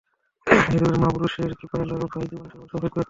[0.65, 2.95] এই জগতে মহাপুরুষের কৃপালাভই জীবের সর্বোচ্চ সৌভাগ্য।